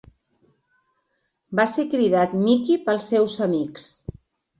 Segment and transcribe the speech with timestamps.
[1.59, 3.87] Va ser cridat Mickey pels seus amics.